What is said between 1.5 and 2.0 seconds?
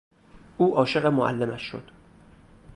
شد.